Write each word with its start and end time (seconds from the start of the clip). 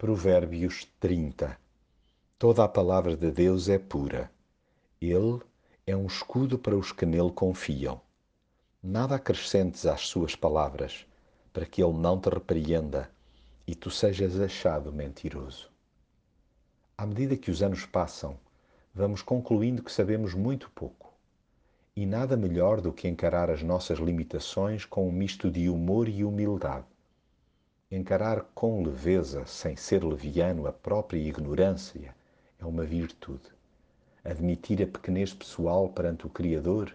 Provérbios 0.00 0.86
30 1.00 1.58
Toda 2.38 2.62
a 2.62 2.68
palavra 2.68 3.16
de 3.16 3.32
Deus 3.32 3.68
é 3.68 3.80
pura. 3.80 4.30
Ele 5.00 5.40
é 5.84 5.96
um 5.96 6.06
escudo 6.06 6.56
para 6.56 6.76
os 6.76 6.92
que 6.92 7.04
nele 7.04 7.32
confiam. 7.32 8.00
Nada 8.80 9.16
acrescentes 9.16 9.86
às 9.86 10.02
suas 10.02 10.36
palavras, 10.36 11.04
para 11.52 11.66
que 11.66 11.82
ele 11.82 11.94
não 11.94 12.16
te 12.16 12.28
repreenda 12.28 13.10
e 13.66 13.74
tu 13.74 13.90
sejas 13.90 14.38
achado 14.38 14.92
mentiroso. 14.92 15.68
À 16.96 17.04
medida 17.04 17.36
que 17.36 17.50
os 17.50 17.60
anos 17.60 17.84
passam, 17.84 18.38
vamos 18.94 19.20
concluindo 19.20 19.82
que 19.82 19.90
sabemos 19.90 20.32
muito 20.32 20.70
pouco. 20.70 21.12
E 21.96 22.06
nada 22.06 22.36
melhor 22.36 22.80
do 22.80 22.92
que 22.92 23.08
encarar 23.08 23.50
as 23.50 23.64
nossas 23.64 23.98
limitações 23.98 24.84
com 24.84 25.08
um 25.08 25.12
misto 25.12 25.50
de 25.50 25.68
humor 25.68 26.08
e 26.08 26.22
humildade 26.22 26.86
Encarar 27.90 28.44
com 28.54 28.82
leveza, 28.82 29.46
sem 29.46 29.74
ser 29.74 30.04
leviano, 30.04 30.66
a 30.66 30.72
própria 30.72 31.18
ignorância 31.18 32.14
é 32.60 32.66
uma 32.66 32.84
virtude. 32.84 33.50
Admitir 34.22 34.82
a 34.82 34.86
pequenez 34.86 35.32
pessoal 35.32 35.88
perante 35.88 36.26
o 36.26 36.28
Criador 36.28 36.94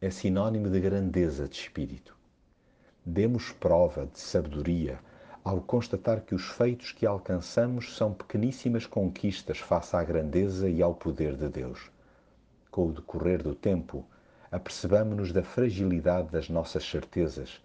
é 0.00 0.08
sinônimo 0.08 0.70
de 0.70 0.80
grandeza 0.80 1.46
de 1.46 1.56
espírito. 1.56 2.16
Demos 3.04 3.52
prova 3.52 4.06
de 4.06 4.18
sabedoria 4.18 4.98
ao 5.44 5.60
constatar 5.60 6.22
que 6.22 6.34
os 6.34 6.46
feitos 6.46 6.90
que 6.90 7.04
alcançamos 7.04 7.94
são 7.94 8.14
pequeníssimas 8.14 8.86
conquistas 8.86 9.58
face 9.58 9.94
à 9.94 10.02
grandeza 10.02 10.70
e 10.70 10.80
ao 10.80 10.94
poder 10.94 11.36
de 11.36 11.50
Deus. 11.50 11.90
Com 12.70 12.86
o 12.86 12.92
decorrer 12.92 13.42
do 13.42 13.54
tempo, 13.54 14.06
apercebamos-nos 14.50 15.32
da 15.32 15.42
fragilidade 15.42 16.30
das 16.30 16.48
nossas 16.48 16.88
certezas 16.88 17.60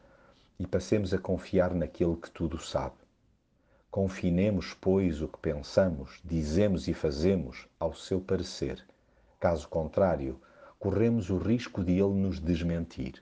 e 0.57 0.65
passemos 0.65 1.13
a 1.13 1.17
confiar 1.17 1.73
naquele 1.73 2.15
que 2.15 2.31
tudo 2.31 2.57
sabe. 2.57 2.95
Confinemos, 3.91 4.73
pois, 4.73 5.21
o 5.21 5.27
que 5.27 5.37
pensamos, 5.37 6.21
dizemos 6.23 6.87
e 6.87 6.93
fazemos 6.93 7.67
ao 7.79 7.93
seu 7.93 8.21
parecer. 8.21 8.85
Caso 9.39 9.67
contrário, 9.67 10.39
corremos 10.79 11.29
o 11.29 11.37
risco 11.37 11.83
de 11.83 11.93
ele 11.93 12.13
nos 12.13 12.39
desmentir. 12.39 13.21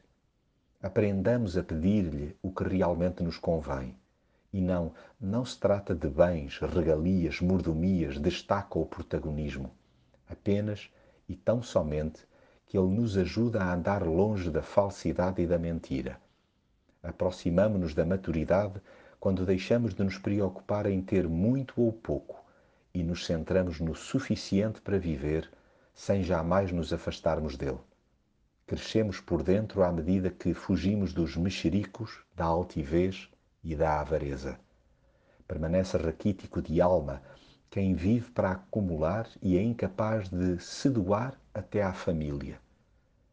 Aprendamos 0.82 1.58
a 1.58 1.64
pedir-lhe 1.64 2.36
o 2.42 2.52
que 2.52 2.64
realmente 2.64 3.24
nos 3.24 3.38
convém. 3.38 3.96
E 4.52 4.62
não, 4.62 4.94
não 5.20 5.44
se 5.44 5.60
trata 5.60 5.96
de 5.96 6.08
bens, 6.08 6.60
regalias, 6.60 7.42
mordomias, 7.42 8.20
destaque 8.20 8.78
ou 8.78 8.86
protagonismo. 8.86 9.72
Apenas 10.28 10.90
e 11.28 11.36
tão 11.36 11.64
somente 11.64 12.22
que 12.68 12.78
ele 12.78 12.90
nos 12.90 13.18
ajuda 13.18 13.64
a 13.64 13.74
andar 13.74 14.06
longe 14.06 14.52
da 14.52 14.62
falsidade 14.62 15.42
e 15.42 15.48
da 15.48 15.58
mentira 15.58 16.20
Aproximamo-nos 17.04 17.94
da 17.94 18.06
maturidade 18.06 18.82
quando 19.20 19.46
deixamos 19.46 19.94
de 19.94 20.04
nos 20.04 20.18
preocupar 20.18 20.86
em 20.86 21.02
ter 21.02 21.28
muito 21.28 21.82
ou 21.82 21.92
pouco 21.92 22.42
e 22.94 23.04
nos 23.04 23.26
centramos 23.26 23.82
no 23.82 23.94
suficiente 23.94 24.80
para 24.80 24.98
viver 24.98 25.52
sem 25.94 26.24
jamais 26.24 26.72
nos 26.72 26.94
afastarmos 26.94 27.58
dele. 27.58 27.80
Crescemos 28.66 29.20
por 29.20 29.44
dentro 29.44 29.84
à 29.84 29.92
medida 29.92 30.30
que 30.30 30.54
fugimos 30.54 31.14
dos 31.14 31.36
mexericos, 31.36 32.24
da 32.34 32.46
altivez 32.46 33.30
e 33.64 33.76
da 33.76 34.00
avareza. 34.00 34.58
Permanece 35.46 35.98
raquítico 35.98 36.62
de 36.62 36.80
alma 36.80 37.22
quem 37.70 37.96
vive 37.96 38.32
para 38.32 38.52
acumular 38.52 39.28
e 39.42 39.58
é 39.58 39.62
incapaz 39.62 40.30
de 40.30 40.60
se 40.60 40.90
doar 40.90 41.38
até 41.54 41.82
à 41.82 41.92
família. 41.92 42.60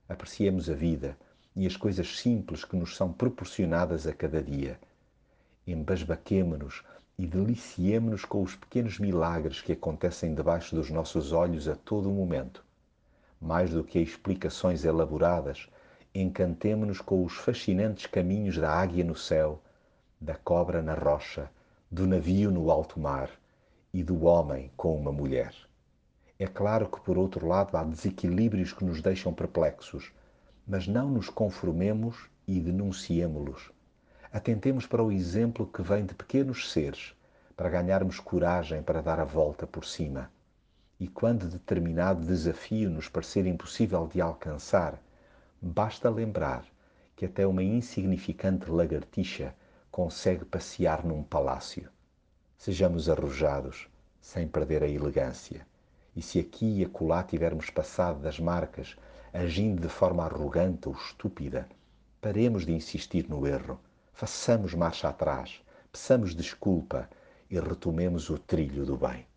Apreciemos 0.08 0.68
a 0.68 0.74
vida 0.74 1.16
e 1.61 1.66
as 1.66 1.77
coisas 1.77 2.19
simples 2.19 2.64
que 2.64 2.75
nos 2.75 2.97
são 2.97 3.12
proporcionadas 3.12 4.06
a 4.06 4.14
cada 4.14 4.42
dia. 4.42 4.80
Embasbaquemo-nos 5.67 6.83
e 7.19 7.27
deliciemo-nos 7.27 8.25
com 8.25 8.42
os 8.42 8.56
pequenos 8.56 8.98
milagres 8.98 9.61
que 9.61 9.72
acontecem 9.72 10.34
debaixo 10.34 10.75
dos 10.75 10.89
nossos 10.89 11.34
olhos 11.34 11.69
a 11.69 11.77
todo 11.77 12.08
o 12.08 12.14
momento. 12.14 12.64
Mais 13.39 13.72
do 13.72 13.84
que 13.84 13.98
explicações 13.98 14.86
elaboradas, 14.86 15.68
encantemo-nos 16.14 17.02
com 17.02 17.23
os 17.23 17.34
fascinantes 17.34 18.07
caminhos 18.07 18.57
da 18.57 18.73
águia 18.73 19.05
no 19.05 19.14
céu, 19.14 19.61
da 20.18 20.36
cobra 20.36 20.80
na 20.80 20.95
rocha, 20.95 21.51
do 21.90 22.07
navio 22.07 22.51
no 22.51 22.70
alto 22.70 22.98
mar 22.98 23.29
e 23.92 24.02
do 24.02 24.24
homem 24.24 24.70
com 24.79 24.96
uma 24.96 25.13
mulher. 25.13 25.55
É 26.39 26.46
claro 26.46 26.89
que, 26.89 27.02
por 27.02 27.18
outro 27.18 27.46
lado, 27.46 27.77
há 27.77 27.84
desequilíbrios 27.84 28.73
que 28.73 28.83
nos 28.83 29.02
deixam 29.02 29.34
perplexos, 29.34 30.11
mas 30.66 30.86
não 30.86 31.10
nos 31.10 31.28
conformemos 31.28 32.28
e 32.46 32.60
denunciemo-los. 32.60 33.70
Atentemos 34.32 34.86
para 34.86 35.02
o 35.02 35.10
exemplo 35.10 35.66
que 35.66 35.82
vem 35.82 36.06
de 36.06 36.14
pequenos 36.14 36.70
seres, 36.70 37.14
para 37.56 37.68
ganharmos 37.68 38.20
coragem 38.20 38.82
para 38.82 39.02
dar 39.02 39.20
a 39.20 39.24
volta 39.24 39.66
por 39.66 39.84
cima. 39.84 40.30
E 40.98 41.08
quando 41.08 41.48
determinado 41.48 42.26
desafio 42.26 42.88
nos 42.88 43.08
parecer 43.08 43.46
impossível 43.46 44.06
de 44.06 44.20
alcançar, 44.20 45.00
basta 45.60 46.08
lembrar 46.08 46.64
que 47.16 47.27
até 47.27 47.46
uma 47.46 47.62
insignificante 47.62 48.70
lagartixa 48.70 49.54
consegue 49.90 50.44
passear 50.44 51.04
num 51.04 51.22
palácio. 51.22 51.88
Sejamos 52.56 53.10
arrojados, 53.10 53.88
sem 54.20 54.46
perder 54.46 54.82
a 54.82 54.88
elegância. 54.88 55.66
E 56.14 56.22
se 56.22 56.38
aqui 56.38 56.80
e 56.80 56.84
acolá 56.84 57.22
tivermos 57.22 57.70
passado 57.70 58.20
das 58.20 58.40
marcas 58.40 58.96
agindo 59.32 59.80
de 59.80 59.88
forma 59.88 60.24
arrogante 60.24 60.88
ou 60.88 60.94
estúpida, 60.94 61.68
paremos 62.20 62.66
de 62.66 62.72
insistir 62.72 63.28
no 63.28 63.46
erro, 63.46 63.78
façamos 64.12 64.74
marcha 64.74 65.08
atrás, 65.08 65.62
peçamos 65.92 66.34
desculpa 66.34 67.08
e 67.48 67.58
retomemos 67.58 68.28
o 68.28 68.38
trilho 68.38 68.84
do 68.84 68.96
bem. 68.96 69.30